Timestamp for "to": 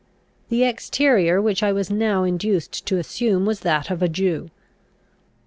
2.87-2.97